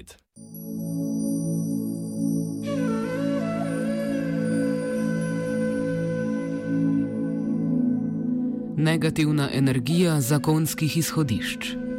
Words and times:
Inside. 0.00 0.14
Negativna 8.76 9.48
energija 9.52 10.20
zakonskih 10.20 10.96
izhodišč. 10.96 11.89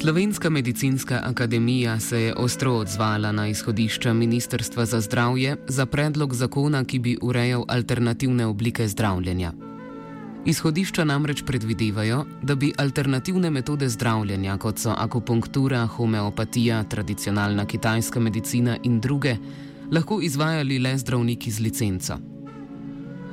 Slovenska 0.00 0.50
medicinska 0.50 1.20
akademija 1.24 2.00
se 2.00 2.20
je 2.20 2.34
ostro 2.34 2.72
odzvala 2.72 3.32
na 3.32 3.48
izhodišča 3.48 4.12
Ministrstva 4.12 4.86
za 4.86 5.00
zdravje 5.00 5.56
za 5.68 5.86
predlog 5.86 6.34
zakona, 6.34 6.84
ki 6.84 6.98
bi 6.98 7.18
urejal 7.22 7.64
alternativne 7.68 8.46
oblike 8.46 8.88
zdravljenja. 8.88 9.52
Izhodišča 10.46 11.04
namreč 11.04 11.42
predvidevajo, 11.46 12.24
da 12.42 12.54
bi 12.54 12.72
alternativne 12.78 13.50
metode 13.50 13.88
zdravljenja, 13.88 14.56
kot 14.58 14.78
so 14.78 14.94
akupunktura, 14.98 15.86
homeopatija, 15.86 16.82
tradicionalna 16.84 17.66
kitajska 17.66 18.20
medicina 18.20 18.78
in 18.82 19.00
druge, 19.00 19.36
lahko 19.92 20.20
izvajali 20.22 20.78
le 20.78 20.98
zdravniki 20.98 21.50
z 21.50 21.60
licenco. 21.60 22.18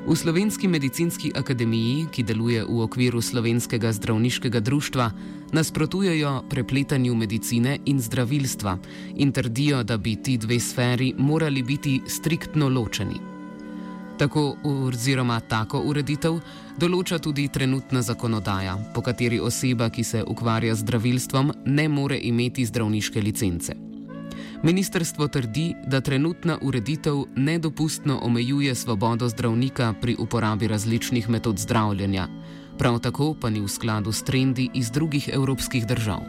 V 0.07 0.15
Slovenski 0.15 0.67
medicinski 0.67 1.31
akademiji, 1.35 2.05
ki 2.11 2.23
deluje 2.23 2.63
v 2.63 2.79
okviru 2.79 3.19
Slovenskega 3.21 3.91
zdravniškega 3.91 4.59
društva, 4.59 5.11
nasprotujejo 5.51 6.43
prepletanju 6.49 7.15
medicine 7.15 7.79
in 7.85 7.99
zdravilstva 7.99 8.77
in 9.15 9.31
trdijo, 9.31 9.83
da 9.83 9.97
bi 9.97 10.15
ti 10.15 10.37
dve 10.37 10.59
sferi 10.59 11.13
morali 11.17 11.63
biti 11.63 12.01
striktno 12.07 12.69
ločeni. 12.69 13.19
Tako 14.17 14.55
oziroma 14.63 15.39
tako 15.39 15.83
ureditev 15.83 16.39
določa 16.79 17.19
tudi 17.19 17.49
trenutna 17.51 18.01
zakonodaja, 18.01 18.77
po 18.95 19.03
kateri 19.03 19.41
oseba, 19.43 19.89
ki 19.89 20.03
se 20.03 20.23
ukvarja 20.23 20.75
z 20.75 20.87
zdravilstvom, 20.87 21.51
ne 21.65 21.89
more 21.89 22.19
imeti 22.23 22.65
zdravniške 22.65 23.21
licence. 23.21 23.86
Ministrstvo 24.63 25.27
trdi, 25.27 25.75
da 25.85 26.01
trenutna 26.01 26.57
ureditev 26.61 27.15
nedopustno 27.35 28.19
omejuje 28.23 28.75
svobodo 28.75 29.29
zdravnika 29.29 29.93
pri 30.01 30.15
uporabi 30.19 30.67
različnih 30.67 31.29
metod 31.29 31.59
zdravljenja, 31.59 32.27
prav 32.77 32.99
tako 32.99 33.35
pa 33.41 33.49
ni 33.49 33.61
v 33.61 33.67
skladu 33.67 34.11
s 34.11 34.23
trendi 34.23 34.69
iz 34.73 34.91
drugih 34.91 35.29
evropskih 35.33 35.87
držav. 35.87 36.19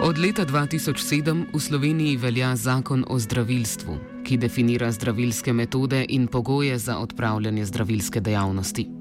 Od 0.00 0.18
leta 0.18 0.46
2007 0.46 1.44
v 1.54 1.60
Sloveniji 1.60 2.16
velja 2.16 2.56
zakon 2.56 3.04
o 3.08 3.18
zdravilstvu, 3.18 3.98
ki 4.24 4.36
definira 4.36 4.92
zdravilske 4.92 5.52
metode 5.52 6.04
in 6.08 6.26
pogoje 6.26 6.78
za 6.78 6.98
odpravljanje 6.98 7.64
zdravilske 7.64 8.20
dejavnosti. 8.20 8.97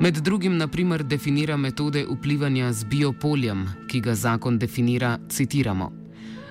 Med 0.00 0.14
drugim, 0.14 0.56
naprimer, 0.56 1.02
definira 1.02 1.56
metode 1.56 2.06
vplivanja 2.08 2.72
z 2.72 2.84
biopoljem, 2.84 3.66
ki 3.88 4.00
ga 4.00 4.14
zakon 4.14 4.58
definira, 4.58 5.18
citiramo. 5.28 5.90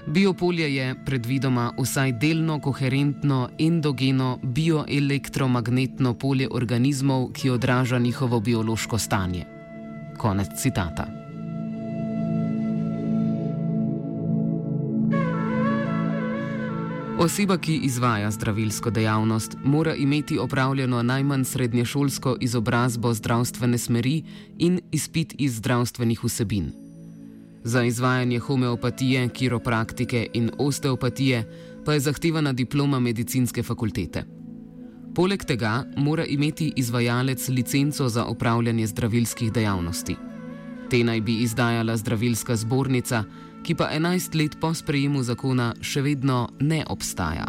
Biopolje 0.08 0.68
je 0.76 0.96
predvidoma 1.06 1.72
vsaj 1.80 2.12
delno 2.22 2.60
koherentno 2.62 3.50
endogeno 3.60 4.38
bioelektromagnetno 4.44 6.14
polje 6.14 6.48
organizmov, 6.52 7.32
ki 7.34 7.50
odraža 7.50 8.00
njihovo 8.00 8.40
biološko 8.40 8.98
stanje. 8.98 9.46
Konec 10.18 10.62
citata. 10.62 11.19
Oseba, 17.20 17.58
ki 17.58 17.74
izvaja 17.84 18.32
zdravilsko 18.32 18.90
dejavnost, 18.90 19.58
mora 19.64 19.96
imeti 19.96 20.38
opravljeno 20.40 21.04
najmanj 21.04 21.44
srednješolsko 21.44 22.38
izobrazbo 22.40 23.14
zdravstvene 23.14 23.78
smeri 23.78 24.24
in 24.58 24.80
izpit 24.92 25.36
iz 25.38 25.56
zdravstvenih 25.56 26.24
vsebin. 26.24 26.72
Za 27.64 27.84
izvajanje 27.84 28.40
homeopatije, 28.40 29.30
kiropraktike 29.30 30.28
in 30.34 30.52
osteopatije 30.58 31.44
pa 31.86 31.94
je 31.94 32.00
zahtevana 32.00 32.54
diploma 32.54 33.00
medicinske 33.00 33.64
fakultete. 33.64 34.24
Poleg 35.16 35.44
tega 35.44 35.84
mora 35.98 36.26
imeti 36.26 36.74
izvajalec 36.76 37.50
licenco 37.50 38.10
za 38.10 38.26
opravljanje 38.26 38.88
zdravilskih 38.88 39.52
dejavnosti. 39.52 40.16
Te 40.90 41.04
naj 41.04 41.22
bi 41.22 41.36
izdajala 41.44 41.98
zdravilska 41.98 42.56
zbornica, 42.56 43.24
ki 43.64 43.76
pa 43.76 43.90
11 43.94 44.36
let 44.36 44.58
po 44.60 44.74
sprejemu 44.74 45.24
zakona 45.24 45.74
še 45.82 46.02
vedno 46.02 46.48
ne 46.60 46.82
obstaja. 46.90 47.46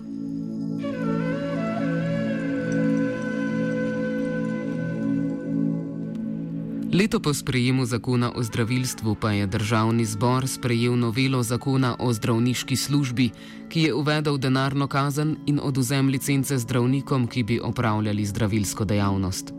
Leto 6.93 7.21
po 7.21 7.35
sprejemu 7.35 7.87
zakona 7.87 8.33
o 8.35 8.43
zdravilstvu 8.43 9.15
pa 9.15 9.31
je 9.31 9.47
državni 9.47 10.05
zbor 10.05 10.49
sprejel 10.49 10.99
novelo 10.99 11.43
zakona 11.43 11.97
o 11.99 12.13
zdravniški 12.13 12.77
službi, 12.77 13.31
ki 13.69 13.83
je 13.83 13.95
uvedel 13.95 14.39
denarno 14.39 14.89
kazen 14.89 15.37
in 15.47 15.61
oduzem 15.63 16.09
licence 16.09 16.59
zdravnikom, 16.59 17.27
ki 17.27 17.43
bi 17.43 17.61
opravljali 17.63 18.27
zdravilsko 18.27 18.85
dejavnost. 18.85 19.55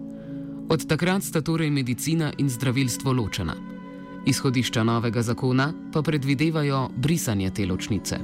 Od 0.69 0.87
takrat 0.87 1.23
sta 1.23 1.41
torej 1.41 1.69
medicina 1.69 2.33
in 2.37 2.49
zdravilstvo 2.49 3.13
ločena. 3.13 3.70
Izhodišča 4.25 4.83
novega 4.83 5.21
zakona 5.21 5.73
pa 5.93 6.01
predvidevajo 6.01 6.89
brisanje 6.95 7.49
te 7.49 7.65
ločnice. 7.65 8.17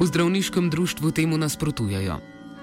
V 0.00 0.06
zdravniškem 0.06 0.70
društvu 0.70 1.10
temu 1.10 1.38
nasprotujejo. 1.38 2.16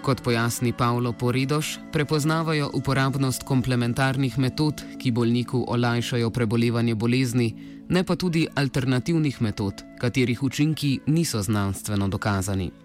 Kot 0.03 0.21
pojasni 0.21 0.73
Pavlo 0.73 1.13
Poridoš, 1.13 1.79
prepoznavajo 1.91 2.69
uporabnost 2.73 3.43
komplementarnih 3.43 4.37
metod, 4.39 4.83
ki 4.99 5.11
bolniku 5.11 5.65
olajšajo 5.67 6.29
prebolevanje 6.29 6.95
bolezni, 6.95 7.55
ne 7.89 8.03
pa 8.03 8.15
tudi 8.15 8.47
alternativnih 8.55 9.41
metod, 9.41 9.73
katerih 9.99 10.43
učinki 10.43 10.99
niso 11.07 11.41
znanstveno 11.41 12.07
dokazani. 12.07 12.82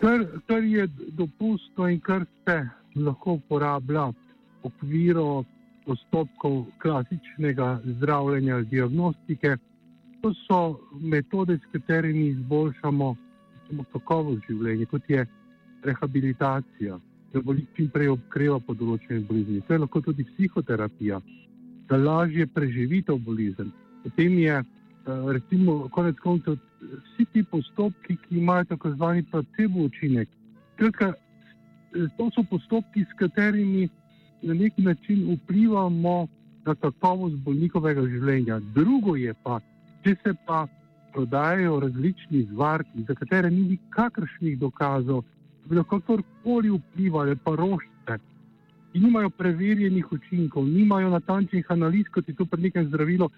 Kar, 0.00 0.26
kar 0.46 0.62
je 0.62 0.86
dopustno 1.18 1.88
in 1.88 2.00
kar 2.00 2.24
se 2.44 2.68
lahko 2.94 3.32
uporablja 3.32 4.04
v 4.06 4.14
okviru 4.62 5.44
postopkov 5.86 6.66
klasičnega 6.82 7.80
zdravljenja, 7.84 8.60
diagnostike, 8.70 9.56
to 10.22 10.32
so 10.46 10.60
metode, 11.00 11.58
s 11.58 11.72
katerimi 11.72 12.26
izboljšamo 12.28 13.16
kakovost 13.92 14.46
življenja, 14.46 14.86
kot 14.86 15.10
je 15.10 15.26
rehabilitacija, 15.84 16.98
da 17.32 17.42
bolnik 17.42 17.68
čim 17.76 17.90
prej 17.90 18.14
okreva 18.14 18.60
po 18.60 18.74
določenih 18.74 19.26
boleznih. 19.26 19.66
To 19.66 19.74
je 19.74 19.82
lahko 19.82 20.00
tudi 20.00 20.26
psihoterapija, 20.30 21.20
da 21.90 21.96
lažje 21.96 22.46
preživite 22.46 23.18
bolezen. 23.26 23.72
Potem 24.04 24.38
je 24.38 24.62
recimo, 25.32 25.88
konec 25.88 26.16
koncev, 26.18 26.56
vsi 26.80 27.24
ti 27.32 27.42
postopki, 27.42 28.16
ki 28.16 28.38
imajo 28.38 28.64
tako 28.64 28.90
zvani 28.90 29.22
placebo 29.30 29.80
učinek. 29.80 30.28
Kratka, 30.76 31.12
eh, 31.14 32.08
to 32.16 32.30
so 32.34 32.42
postopki, 32.50 33.04
s 33.04 33.18
katerimi 33.18 33.88
na 34.42 34.54
nek 34.54 34.72
način 34.76 35.24
vplivamo 35.34 36.28
na 36.66 36.74
kakovost 36.74 37.34
bolnikovega 37.34 38.02
življenja. 38.06 38.60
Drugo 38.74 39.16
je 39.16 39.34
pa, 39.42 39.60
če 40.04 40.14
se 40.22 40.34
pa 40.46 40.66
prodajajo 41.12 41.80
različni 41.80 42.44
zvarki, 42.52 43.04
za 43.08 43.14
katere 43.14 43.50
ni 43.50 43.62
nikakršnih 43.72 44.58
dokazov, 44.58 45.24
da 45.62 45.68
bi 45.68 45.76
lahko 45.76 46.00
kakorkoli 46.00 46.70
vplivali, 46.70 47.36
pa 47.44 47.56
rožite. 47.56 48.18
In 48.94 49.02
nimajo 49.04 49.30
preverjenih 49.30 50.12
učinkov, 50.12 50.66
nimajo 50.66 51.10
natančnih 51.10 51.66
analiz, 51.68 52.06
kot 52.12 52.28
je 52.28 52.34
to 52.34 52.44
pri 52.44 52.62
nekem 52.62 52.86
zdravilu, 52.88 53.30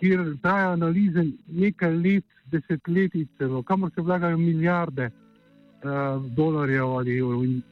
kjer 0.00 0.36
traja 0.42 0.72
analize 0.72 1.24
nekaj 1.46 1.94
let, 1.96 2.24
desetletij, 2.50 3.26
celo, 3.38 3.62
kamor 3.62 3.90
se 3.94 4.02
vlagajo 4.02 4.38
milijarde 4.38 5.10
uh, 5.10 6.24
dolarjev 6.36 6.96
ali 6.98 7.18
evrov. 7.18 7.44
In 7.44 7.62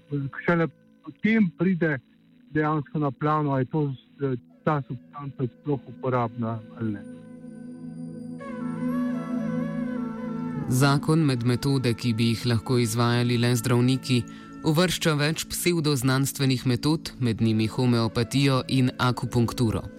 šele 0.44 0.68
potem 1.04 1.50
pride 1.58 1.98
dejansko 2.50 2.98
na 2.98 3.10
plano, 3.10 3.50
ali 3.52 3.62
je 3.62 3.70
to, 3.70 3.94
eh, 4.22 4.36
ta 4.64 4.82
substanca 4.88 5.46
sploh 5.60 5.80
uporabna 5.88 6.58
ali 6.80 6.92
ne. 6.92 7.02
Zakon 10.68 11.24
med 11.24 11.44
metode, 11.46 11.94
ki 11.94 12.12
bi 12.14 12.24
jih 12.32 12.46
lahko 12.46 12.78
izvajali 12.78 13.38
le 13.38 13.54
zdravniki, 13.56 14.22
uvršča 14.68 15.14
več 15.14 15.46
pseudoznanstvenih 15.48 16.66
metod, 16.66 17.12
med 17.20 17.40
njimi 17.40 17.66
homeopatijo 17.66 18.62
in 18.68 18.90
akupunkturo. 18.98 19.97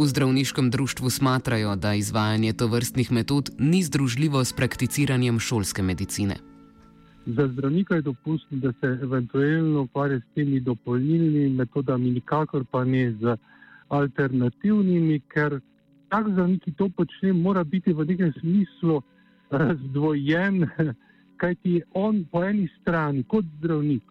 V 0.00 0.06
zdravniškem 0.06 0.70
društvu 0.70 1.10
smatrajo, 1.10 1.76
da 1.76 1.94
izvajanje 1.94 2.52
tovrstnih 2.52 3.12
metod 3.12 3.50
ni 3.58 3.82
združljivo 3.82 4.44
s 4.44 4.52
prakticiranjem 4.52 5.38
šolske 5.38 5.82
medicine. 5.82 6.36
Za 7.26 7.48
zdravnika 7.48 7.94
je 7.94 8.02
dopustno, 8.02 8.58
da 8.58 8.72
se 8.72 8.86
eventualno 9.02 9.82
ukvarja 9.82 10.20
s 10.20 10.34
temi 10.34 10.60
dopolnilnimi 10.60 11.50
metodami, 11.50 12.10
nikakor 12.10 12.64
pa 12.70 12.84
ne 12.84 13.12
z 13.12 13.36
alternativnimi, 13.88 15.20
ker 15.20 15.60
tak 16.08 16.32
zdravnik, 16.32 16.62
ki 16.64 16.72
to 16.72 16.88
počne, 16.88 17.32
mora 17.32 17.64
biti 17.64 17.92
v 17.92 18.04
nekem 18.04 18.32
smislu 18.40 19.02
razdvojen, 19.50 20.64
kajti 21.40 21.82
on 21.94 22.24
po 22.32 22.44
eni 22.44 22.68
strani 22.80 23.24
kot 23.28 23.44
zdravnik 23.58 24.02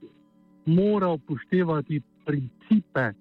mora 0.66 1.10
upoštevati 1.10 2.02
principe 2.26 3.14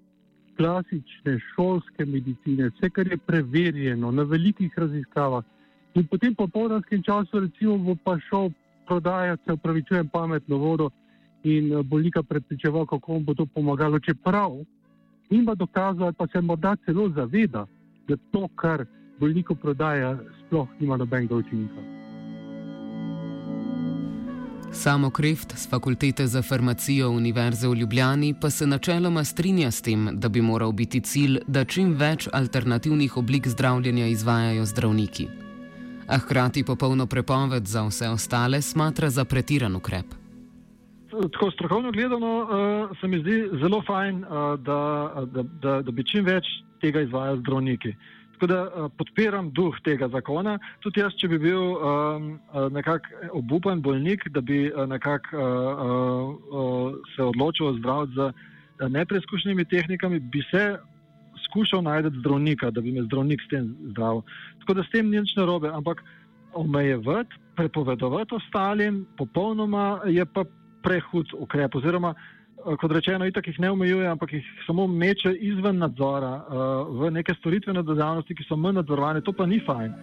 klasične 0.59 1.37
šolske 1.53 2.05
medicine, 2.05 2.67
vse 2.69 2.89
kar 2.89 3.07
je 3.07 3.17
preverjeno 3.17 4.11
na 4.11 4.23
velikih 4.27 4.73
raziskavah. 4.77 5.43
In 5.95 6.07
potem 6.07 6.35
po 6.35 6.47
poldanskem 6.47 7.03
času, 7.03 7.39
recimo, 7.39 7.77
bo 7.77 7.95
pa 8.03 8.17
šel 8.19 8.49
prodajati, 8.87 9.43
se 9.45 9.53
upravičujem, 9.53 10.09
pametno 10.11 10.57
vodo 10.57 10.89
in 11.43 11.71
eh, 11.71 11.83
bolnika 11.83 12.23
predpričeval, 12.23 12.85
kako 12.85 13.19
bo 13.19 13.33
to 13.33 13.45
pomagalo. 13.45 13.99
Čeprav 13.99 14.57
ima 15.29 15.55
dokazati, 15.55 16.17
pa 16.17 16.27
se 16.27 16.41
morda 16.41 16.75
celo 16.85 17.09
zaveda, 17.09 17.65
da 18.07 18.17
to, 18.31 18.47
kar 18.55 18.85
bolniku 19.19 19.55
prodaja, 19.55 20.17
sploh 20.41 20.67
nima 20.79 20.97
nobenega 20.97 21.35
učinka. 21.35 21.98
Samo 24.71 25.09
Kreft 25.09 25.57
z 25.57 25.69
Fakultete 25.69 26.27
za 26.27 26.41
farmacijo 26.41 27.09
Univerze 27.09 27.67
v 27.67 27.75
Ljubljani 27.75 28.35
pa 28.41 28.49
se 28.49 28.67
načeloma 28.67 29.23
strinja 29.23 29.71
s 29.71 29.81
tem, 29.81 30.09
da 30.13 30.29
bi 30.29 30.41
moral 30.41 30.71
biti 30.71 31.01
cilj, 31.01 31.39
da 31.47 31.65
čim 31.65 31.93
več 31.93 32.27
alternativnih 32.33 33.17
oblik 33.17 33.47
zdravljenja 33.47 34.07
izvajajo 34.07 34.65
zdravniki. 34.65 35.27
A 36.07 36.17
hkrati 36.17 36.63
popolno 36.63 37.07
prepoved 37.07 37.65
za 37.65 37.83
vse 37.87 38.09
ostale 38.09 38.61
smatra 38.61 39.09
za 39.09 39.25
pretiran 39.25 39.75
ukrep. 39.75 40.05
Tako 41.09 41.51
strokovno 41.51 41.91
gledano 41.91 42.37
uh, 42.37 42.97
se 43.01 43.07
mi 43.07 43.19
zdi 43.19 43.49
zelo 43.61 43.81
fajn, 43.87 44.23
uh, 44.23 44.59
da, 44.59 45.13
da, 45.25 45.43
da, 45.43 45.81
da 45.81 45.91
bi 45.91 46.05
čim 46.05 46.25
več 46.25 46.45
tega 46.81 47.01
izvajali 47.01 47.39
zdravniki. 47.39 47.89
Uh, 47.89 48.18
Tako 48.39 48.47
da 48.47 48.59
uh, 48.63 48.91
podpiram 48.95 49.49
duh 49.51 49.75
tega 49.83 50.07
zakona. 50.07 50.53
Tudi 50.79 51.01
jaz, 51.03 51.11
če 51.19 51.27
bi 51.27 51.39
bil 51.43 51.73
um, 51.75 52.29
nekako 52.71 53.35
obupan 53.35 53.81
bolnik, 53.83 54.23
da 54.31 54.39
bi 54.39 54.69
uh, 54.71 54.85
nekako 54.87 55.35
uh, 55.35 56.29
uh, 56.47 57.01
se 57.15 57.23
odločil 57.23 57.73
zdraviti 57.81 58.15
z 58.15 58.29
uh, 58.29 58.87
nepreizkušenimi 58.87 59.65
tehnikami, 59.65 60.19
bi 60.19 60.39
se 60.51 60.77
skušal 61.49 61.83
najti 61.83 62.15
zdravnika, 62.19 62.71
da 62.71 62.81
bi 62.81 62.95
me 62.95 63.03
zdravnik 63.03 63.43
s 63.43 63.51
tem 63.51 63.75
zdravil. 63.91 64.21
Tako 64.63 64.73
da 64.79 64.83
s 64.83 64.91
tem 64.95 65.09
ni 65.09 65.19
nič 65.19 65.35
narobe, 65.35 65.67
ampak 65.73 66.03
omejevati, 66.53 67.35
prepovedovati 67.55 68.35
ostalim, 68.35 69.05
popolnoma 69.17 69.99
je 70.07 70.25
pa 70.25 70.45
prehud 70.83 71.33
ukrep. 71.33 71.75
Oziroma, 71.75 72.15
Eh, 72.65 72.75
kot 72.75 72.91
rečeno, 72.91 73.25
itak 73.25 73.47
jih 73.47 73.59
ne 73.59 73.71
omejuje, 73.71 74.07
ampak 74.07 74.33
jih 74.33 74.45
samo 74.67 74.87
meče 74.87 75.31
izven 75.31 75.77
nadzora 75.77 76.33
uh, 76.35 77.01
v 77.01 77.11
neke 77.11 77.33
storitvene 77.33 77.83
dejavnosti, 77.83 78.35
ki 78.35 78.43
so 78.43 78.57
manj 78.59 78.81
nadzorovane. 78.81 79.21
To 79.23 79.31
pa 79.33 79.45
ni 79.45 79.61
fajn. 79.63 79.93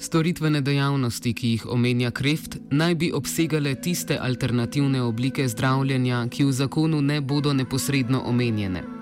Storitvene 0.00 0.60
dejavnosti, 0.60 1.34
ki 1.34 1.52
jih 1.54 1.68
omenja 1.72 2.10
Kreft, 2.10 2.56
naj 2.70 2.94
bi 2.94 3.12
obsegale 3.12 3.74
tiste 3.74 4.16
alternativne 4.20 5.02
oblike 5.02 5.48
zdravljenja, 5.48 6.24
ki 6.32 6.48
v 6.48 6.52
zakonu 6.52 7.00
ne 7.00 7.20
bodo 7.20 7.52
neposredno 7.52 8.24
omenjene. 8.24 8.95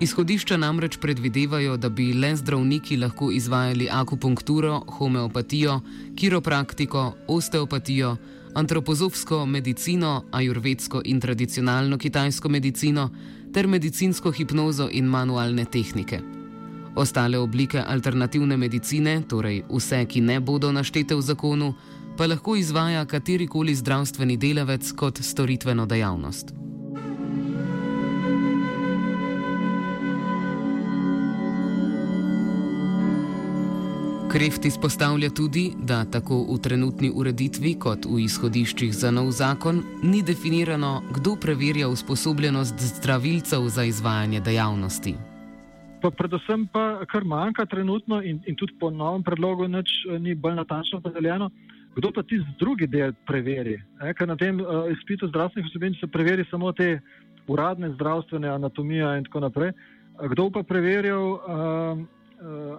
Izhodišča 0.00 0.56
namreč 0.56 0.98
predvidevajo, 1.00 1.76
da 1.76 1.88
bi 1.88 2.12
le 2.12 2.34
zdravniki 2.36 2.96
lahko 2.96 3.30
izvajali 3.32 3.88
akupunkturo, 3.92 4.82
homeopatijo, 4.98 5.80
kiropraktiko, 6.16 7.12
osteopatijo, 7.28 8.16
antropozofsko 8.54 9.46
medicino, 9.46 10.24
ajurvedsko 10.32 11.00
in 11.04 11.20
tradicionalno 11.20 11.98
kitajsko 11.98 12.48
medicino 12.48 13.10
ter 13.54 13.66
medicinsko 13.66 14.32
hipnozo 14.32 14.88
in 14.92 15.04
manualne 15.04 15.64
tehnike. 15.64 16.20
Ostale 16.96 17.38
oblike 17.38 17.82
alternativne 17.86 18.56
medicine, 18.56 19.22
torej 19.28 19.62
vse, 19.70 20.04
ki 20.04 20.20
ne 20.20 20.40
bodo 20.40 20.72
naštete 20.72 21.14
v 21.14 21.22
zakonu, 21.22 21.72
pa 22.16 22.26
lahko 22.26 22.56
izvaja 22.56 23.04
katerikoli 23.04 23.74
zdravstveni 23.74 24.36
delavec 24.36 24.92
kot 24.92 25.20
storitveno 25.22 25.86
dejavnost. 25.86 26.65
Kreft 34.36 34.64
izpostavlja 34.64 35.30
tudi, 35.30 35.72
da 35.88 36.04
tako 36.04 36.36
v 36.44 36.58
trenutni 36.60 37.08
ureditvi 37.08 37.70
kot 37.80 38.04
v 38.04 38.18
izhodiščih 38.20 38.90
za 38.92 39.08
nov 39.10 39.30
zakon 39.32 39.78
ni 40.04 40.18
definirano, 40.22 40.90
kdo 41.16 41.38
preverja 41.40 41.88
usposobljenost 41.88 42.82
zdravilcev 42.88 43.64
za 43.72 43.84
izvajanje 43.88 44.40
dejavnosti. 44.40 45.14
Pa 46.02 46.10
predvsem 46.10 46.66
pa, 46.72 47.06
kar 47.08 47.24
manjka 47.24 47.64
trenutno 47.64 48.20
in, 48.22 48.42
in 48.44 48.58
tudi 48.60 48.76
po 48.80 48.90
novem 48.90 49.22
predlogu 49.24 49.64
eh, 49.64 50.18
ni 50.18 50.34
bolj 50.34 50.54
natančno 50.54 50.98
opredeljeno, 50.98 51.48
kdo 51.94 52.10
pa 52.12 52.22
ti 52.22 52.36
drugi 52.58 52.86
del 52.86 53.14
preveri. 53.26 53.78
E, 54.02 54.12
ker 54.12 54.28
na 54.28 54.36
tem 54.36 54.60
uh, 54.60 54.84
izpitu 54.92 55.28
zdravstvenih 55.28 55.70
osebin 55.70 55.96
se 56.00 56.06
preveri 56.06 56.44
samo 56.50 56.72
te 56.72 57.00
uradne 57.46 57.88
zdravstvene 57.94 58.48
anatomije 58.48 59.16
in 59.18 59.24
tako 59.24 59.40
naprej. 59.40 59.72
Kdo 60.28 60.50
pa 60.50 60.62
preverjal 60.62 61.32
uh, 61.32 62.04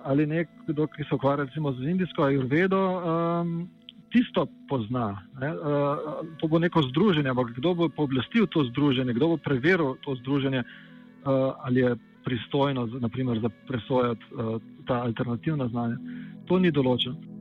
ali 0.04 0.26
nekdo, 0.28 0.88
ki 0.88 1.04
se 1.04 1.16
ukvarja 1.16 1.46
recimo 1.46 1.72
z 1.74 1.90
indijsko 1.90 2.24
ajurvedo, 2.24 2.80
um, 2.80 3.70
tisto 4.12 4.48
pozna. 4.70 5.22
Ne? 5.42 5.52
Uh, 5.54 5.58
to 6.40 6.48
bo 6.48 6.60
neko 6.60 6.82
združenje, 6.90 7.30
ampak 7.30 7.52
kdo 7.58 7.74
bo 7.74 7.90
pooblastil 7.90 8.48
to 8.48 8.64
združenje, 8.72 9.14
kdo 9.14 9.28
bo 9.28 9.38
preveril 9.38 9.96
to 10.06 10.16
združenje, 10.16 10.64
uh, 10.64 11.58
ali 11.64 11.82
je 11.82 11.96
pristojno 12.24 12.86
naprimer, 13.00 13.40
za 13.40 13.50
presojati 13.68 14.22
uh, 14.32 14.62
ta 14.88 15.02
alternativna 15.04 15.68
znanja. 15.68 15.98
To 16.48 16.60
ni 16.60 16.72
določeno. 16.72 17.37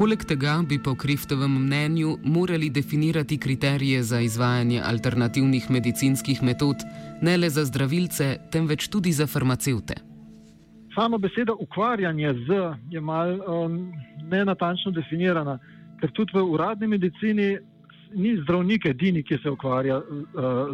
Poleg 0.00 0.22
tega 0.24 0.54
bi 0.64 0.78
po 0.80 0.94
Kriftovem 0.96 1.52
mnenju 1.60 2.16
morali 2.24 2.70
definirati 2.70 3.38
kriterije 3.38 4.02
za 4.02 4.20
izvajanje 4.20 4.80
alternativnih 4.84 5.70
medicinskih 5.70 6.42
metod 6.42 6.76
ne 7.22 7.36
le 7.36 7.50
za 7.50 7.64
zdravilce, 7.64 8.36
temveč 8.52 8.88
tudi 8.88 9.12
za 9.12 9.26
farmacevte. 9.26 9.94
Sama 10.94 11.18
beseda 11.18 11.52
ukvarjanje 11.52 12.32
z 12.46 12.62
je 12.90 13.00
mal 13.00 13.28
um, 13.44 13.92
nenatančno 14.30 14.90
definirana, 14.90 15.58
ker 16.00 16.10
tudi 16.16 16.32
v 16.32 16.46
uradni 16.48 16.86
medicini 16.86 17.58
ni 18.14 18.38
zdravnik 18.40 18.86
edini, 18.86 19.22
ki 19.22 19.36
se 19.42 19.50
ukvarja 19.50 20.00
uh, 20.00 20.04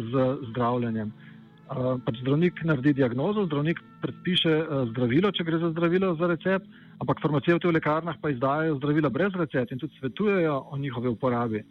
z 0.07 0.27
zdravljenjem. 0.53 1.11
Uh, 1.11 1.99
pač 2.05 2.23
zdravnik 2.23 2.63
naredi 2.63 2.93
diagnozo, 2.93 3.43
zdravnik 3.51 3.83
predpiše 4.01 4.55
uh, 4.55 4.87
zdravilo, 4.95 5.35
če 5.35 5.43
gre 5.43 5.59
za 5.59 5.75
zdravilo 5.75 6.15
za 6.15 6.31
recept, 6.31 6.86
ampak 7.01 7.21
farmacevti 7.21 7.67
v 7.67 7.75
lekarnah 7.77 8.17
pa 8.21 8.29
izdajajo 8.29 8.77
zdravila 8.77 9.09
brez 9.09 9.33
recepta 9.35 9.73
in 9.73 9.79
tudi 9.79 9.97
svetujejo 9.99 10.55
o 10.71 10.77
njihovi 10.77 11.07
uporabi. 11.07 11.63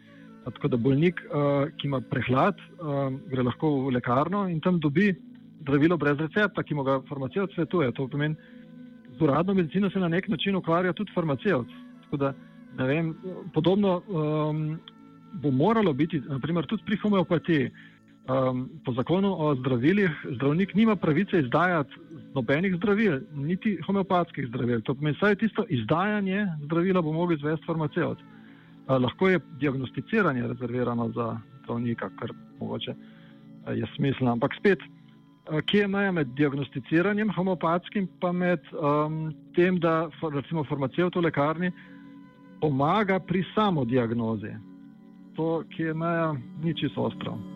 Tako 0.45 0.69
da 0.69 0.77
bolnik, 0.77 1.21
uh, 1.27 1.67
ki 1.77 1.89
ima 1.89 2.01
prehlad, 2.01 2.61
uh, 2.79 3.11
gre 3.31 3.43
lahko 3.43 3.71
v 3.89 3.97
lekarno 3.99 4.47
in 4.49 4.61
tam 4.61 4.79
dobi 4.79 5.11
zdravilo 5.61 5.97
brez 5.99 6.19
recepta, 6.23 6.63
ki 6.63 6.75
mu 6.75 6.85
ga 6.87 7.01
farmacevt 7.09 7.55
svetuje. 7.55 7.91
To 7.99 8.07
pomeni, 8.09 8.37
z 9.19 9.23
uradno 9.23 9.55
medicino 9.55 9.91
se 9.91 9.99
na 9.99 10.09
nek 10.09 10.29
način 10.29 10.57
ukvarja 10.57 10.93
tudi 10.93 11.13
farmacevt. 11.15 11.75
Da, 12.17 12.33
vem, 12.79 13.15
podobno 13.55 14.03
um, 14.07 14.79
bo 15.43 15.51
moralo 15.51 15.93
biti, 15.93 16.21
naprimer, 16.29 16.67
tudi 16.67 16.85
pri 16.87 16.97
homeopatiji 17.03 17.71
um, 18.31 18.69
po 18.85 18.93
zakonu 18.93 19.35
o 19.39 19.55
zdravilih 19.55 20.11
zdravnik 20.37 20.75
nima 20.75 20.97
pravice 20.97 21.41
izdajati 21.41 21.91
nobenih 22.37 22.77
zdravil, 22.77 23.21
niti 23.35 23.77
homeopatskih 23.87 24.49
zdravil. 24.51 24.83
To 24.85 24.95
pomeni, 24.95 25.17
da 25.21 25.33
je 25.33 25.43
tisto 25.45 25.65
izdajanje 25.69 26.47
zdravila 26.65 27.03
bo 27.03 27.13
mogel 27.13 27.37
izvesti 27.37 27.67
farmacevt. 27.67 28.21
Lahko 28.89 29.29
je 29.29 29.41
diagnosticiranje 29.61 30.47
rezervirano 30.47 31.09
za 31.15 31.39
zdravnika, 31.63 32.11
kar 32.21 32.31
mogoče 32.61 32.95
je 33.75 33.87
smiselno. 33.97 34.33
Ampak 34.33 34.55
spet, 34.59 34.79
kje 35.67 35.81
je 35.81 35.89
meja 35.89 36.13
med 36.13 36.29
diagnosticiranjem 36.39 37.33
homeopatskim 37.35 38.09
pa 38.21 38.33
med 38.33 38.61
um, 38.73 39.35
tem, 39.55 39.81
da 39.81 40.09
recimo 40.33 40.65
farmacevt 40.65 41.17
v 41.17 41.27
lekarni 41.27 41.73
pomaga 42.61 43.19
pri 43.21 43.45
samodiagnozi. 43.55 44.55
To, 45.37 45.63
ki 45.71 45.91
je 45.91 45.95
meja, 45.95 46.33
ni 46.63 46.75
čisto 46.75 47.11
ostro. 47.11 47.56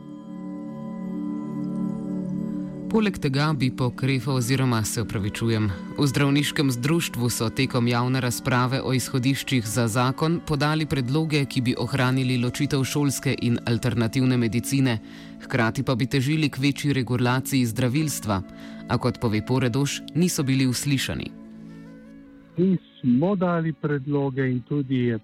Poleg 2.90 3.18
tega 3.22 3.52
bi 3.54 3.70
po 3.70 3.90
Krefu 3.90 4.32
oziroma 4.32 4.82
se 4.84 5.02
upravičujem, 5.02 5.68
v 5.98 6.06
zdravniškem 6.06 6.70
zdruštvu 6.70 7.28
so 7.30 7.46
tekom 7.50 7.86
javne 7.86 8.20
razprave 8.20 8.80
o 8.82 8.90
izhodiščih 8.92 9.66
za 9.66 9.84
zakon 9.86 10.40
podali 10.46 10.86
predloge, 10.86 11.44
ki 11.46 11.60
bi 11.60 11.74
ohranili 11.78 12.38
ločitev 12.42 12.82
šolske 12.84 13.36
in 13.46 13.58
alternativne 13.72 14.36
medicine, 14.36 14.98
hkrati 15.44 15.84
pa 15.86 15.94
bi 15.94 16.06
težili 16.06 16.48
k 16.50 16.58
večji 16.58 16.92
regulaciji 16.92 17.66
zdravilstva, 17.66 18.40
a 18.88 18.98
kot 18.98 19.20
pove 19.22 19.44
Poredoš, 19.46 20.00
niso 20.14 20.42
bili 20.42 20.66
uslišani. 20.66 21.30
Mi 22.56 22.76
smo 23.00 23.36
dali 23.36 23.72
predloge 23.72 24.50
in 24.50 24.62
tudi 24.68 25.14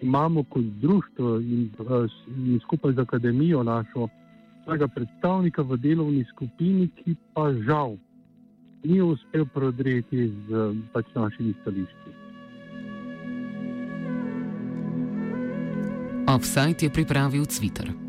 imamo 0.00 0.44
kot 0.44 0.64
društvo 0.64 1.40
in, 1.40 1.70
in 2.36 2.60
skupaj 2.68 2.92
z 2.92 2.98
akademijo 2.98 3.62
našo 3.62 4.08
svojega 4.64 4.88
predstavnika 4.88 5.62
v 5.62 5.76
delovni 5.76 6.24
skupini, 6.32 6.88
ki 6.88 7.16
pa 7.34 7.52
žal 7.68 7.96
ni 8.84 9.00
uspel 9.00 9.46
prodreti 9.46 10.28
z 10.48 10.48
pač 10.92 11.08
našimi 11.14 11.54
stališči. 11.62 12.10
Offside 16.28 16.80
je 16.82 16.90
pripravil 16.90 17.44
Twitter. 17.46 18.03